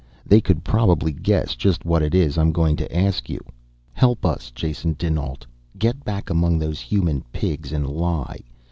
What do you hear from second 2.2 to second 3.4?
I am going to ask you.